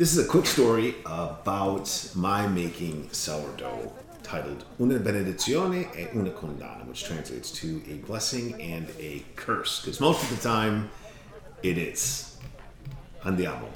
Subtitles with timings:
[0.00, 6.84] This is a quick story about my making sourdough titled Una benedizione e una condanna,
[6.84, 10.88] which translates to a blessing and a curse, because most of the time
[11.62, 12.38] it is.
[13.24, 13.68] Andiamo.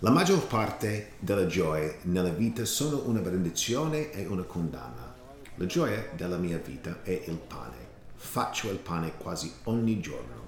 [0.00, 5.14] La maggior parte delle gioie nella vita sono una benedizione e una condanna.
[5.54, 7.86] La gioia della mia vita è il pane.
[8.16, 10.44] Faccio il pane quasi ogni giorno.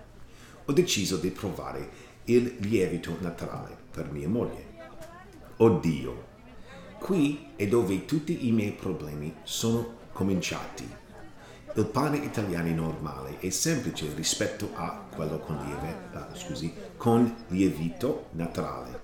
[0.66, 4.66] Ho deciso di provare il lievito naturale per mia moglie.
[5.56, 6.26] Oddio,
[6.98, 10.86] qui è dove tutti i miei problemi sono cominciati.
[11.74, 18.26] Il pane italiano normale è semplice rispetto a quello con, lieve, ah, scusi, con lievito
[18.32, 19.00] naturale.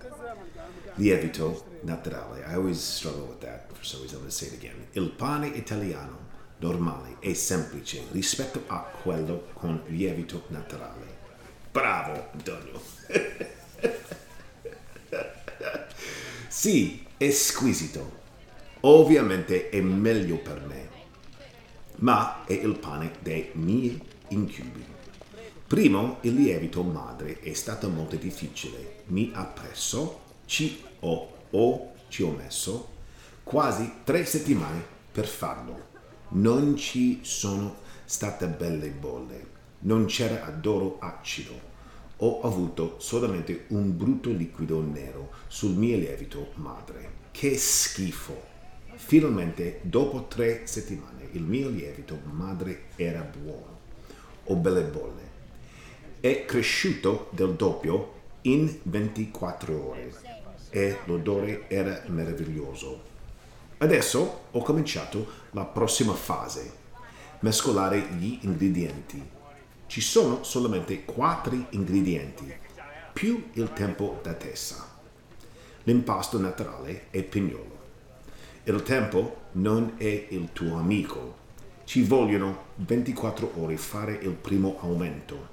[0.97, 2.41] Lievito naturale.
[2.41, 4.19] I always struggle with that for some reason.
[4.19, 4.87] I'm going to say it again.
[4.93, 6.19] Il pane italiano
[6.59, 11.24] normale è semplice rispetto a quello con lievito naturale.
[11.75, 12.81] Bravo, Antonio.
[16.47, 18.23] sì, è squisito.
[18.83, 20.89] Ovviamente è meglio per me,
[21.97, 24.85] ma è il pane dei miei incubi.
[25.67, 29.03] Primo, il lievito madre è stato molto difficile.
[29.07, 32.89] Mi ha preso, ci ho, o ci ho messo,
[33.43, 35.87] quasi tre settimane per farlo.
[36.29, 39.54] Non ci sono state belle bolle,
[39.85, 41.73] non c'era adoro acido.
[42.19, 47.23] Ho avuto solamente un brutto liquido nero sul mio lievito madre.
[47.31, 48.53] Che schifo!
[48.95, 53.81] Finalmente, dopo tre settimane, il mio lievito madre era buono.
[54.45, 55.33] Ho belle bolle.
[56.21, 60.13] È cresciuto del doppio in 24 ore
[60.71, 63.13] e l'odore era meraviglioso.
[63.79, 66.73] Adesso ho cominciato la prossima fase,
[67.41, 69.43] mescolare gli ingredienti.
[69.87, 72.53] Ci sono solamente quattro ingredienti,
[73.13, 74.93] più il tempo d'attesa.
[75.85, 77.83] L'impasto naturale è pignolo.
[78.65, 81.43] Il tempo non è il tuo amico.
[81.85, 85.53] Ci vogliono 24 ore fare il primo aumento.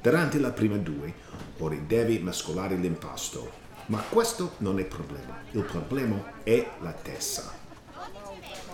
[0.00, 1.12] Durante le prime due
[1.58, 3.50] ore devi mescolare l'impasto,
[3.86, 5.40] ma questo non è il problema.
[5.50, 7.52] Il problema è l'attesa.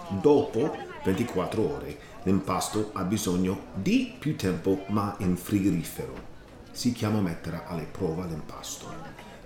[0.09, 6.31] Dopo 24 ore l'impasto ha bisogno di più tempo ma in frigorifero.
[6.71, 8.87] Si chiama mettere alle prove l'impasto.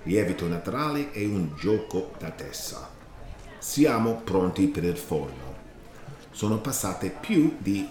[0.03, 2.89] Lievito naturale è un gioco d'attesa.
[3.59, 5.55] Siamo pronti per il forno.
[6.31, 7.89] Sono passate più di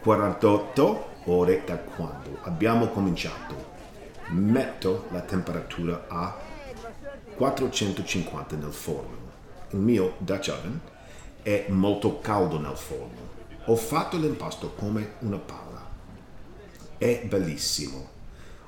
[0.00, 3.68] 48 ore da quando abbiamo cominciato.
[4.28, 6.36] Metto la temperatura a
[7.36, 9.18] 450 nel forno.
[9.70, 10.80] Il mio Dutch oven
[11.42, 13.28] è molto caldo nel forno.
[13.66, 15.88] Ho fatto l'impasto come una palla.
[16.98, 18.08] È bellissimo.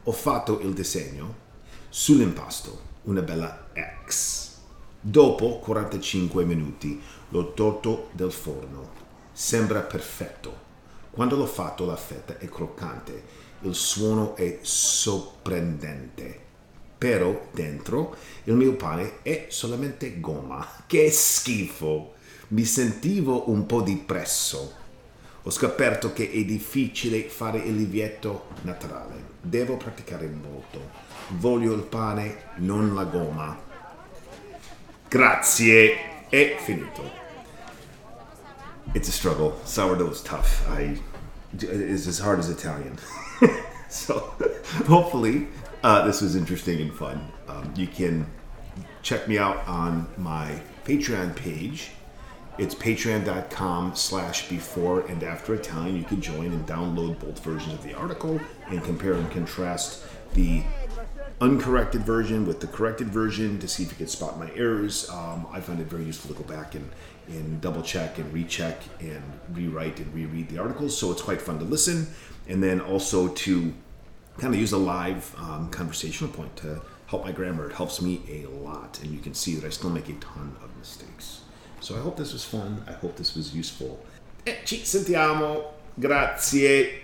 [0.05, 1.35] Ho fatto il disegno
[1.89, 3.67] sull'impasto, una bella
[4.07, 4.51] X.
[5.01, 8.91] Dopo 45 minuti l'ho tolto dal forno.
[9.33, 10.71] Sembra perfetto.
[11.11, 13.25] Quando l'ho fatto la fetta è croccante,
[13.61, 16.41] il suono è sorprendente.
[16.97, 20.67] Però dentro il mio pane è solamente gomma.
[20.87, 22.15] Che schifo!
[22.53, 24.75] Mi sentivo un po' depresso.
[25.43, 29.31] Ho scoperto che è difficile fare il lievito naturale.
[29.41, 30.91] Devo praticare molto.
[31.29, 33.59] Voglio il pane, non la gomma.
[35.09, 36.27] Grazie.
[36.29, 37.11] È finito.
[38.93, 39.55] It's a struggle.
[39.65, 40.69] Sourdough is tough.
[40.69, 41.01] I
[41.59, 42.99] it's as hard as Italian.
[43.89, 44.35] so
[44.87, 45.49] hopefully
[45.83, 47.33] uh, this was interesting and fun.
[47.49, 48.27] Um, you can
[49.01, 51.93] check me out on my Patreon page.
[52.59, 55.97] It's patreon.com slash before and after Italian.
[55.97, 60.05] You can join and download both versions of the article and compare and contrast
[60.35, 60.63] the
[61.41, 65.09] uncorrected version with the corrected version to see if you can spot my errors.
[65.09, 66.89] Um, I find it very useful to go back and,
[67.27, 70.97] and double check and recheck and rewrite and reread the articles.
[70.97, 72.09] So it's quite fun to listen.
[72.49, 73.73] And then also to
[74.39, 77.71] kind of use a live um, conversational point to help my grammar.
[77.71, 79.01] It helps me a lot.
[79.03, 81.41] And you can see that I still make a ton of mistakes.
[81.83, 82.85] So I hope this was fun.
[82.87, 83.99] I hope this was useful.
[84.45, 85.73] E ci sentiamo.
[85.95, 87.02] Grazie.